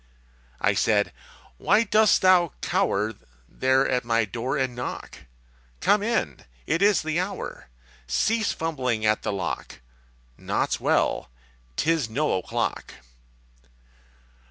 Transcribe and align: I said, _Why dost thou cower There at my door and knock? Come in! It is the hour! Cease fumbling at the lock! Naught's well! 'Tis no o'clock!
I 0.59 0.73
said, 0.73 1.13
_Why 1.61 1.87
dost 1.87 2.23
thou 2.23 2.53
cower 2.61 3.13
There 3.47 3.87
at 3.87 4.03
my 4.03 4.25
door 4.25 4.57
and 4.57 4.75
knock? 4.75 5.19
Come 5.79 6.01
in! 6.01 6.39
It 6.65 6.81
is 6.81 7.03
the 7.03 7.19
hour! 7.19 7.67
Cease 8.07 8.51
fumbling 8.51 9.05
at 9.05 9.21
the 9.21 9.31
lock! 9.31 9.79
Naught's 10.39 10.79
well! 10.79 11.29
'Tis 11.75 12.09
no 12.09 12.33
o'clock! 12.33 12.95